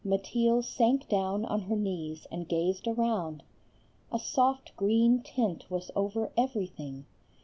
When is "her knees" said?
1.61-2.25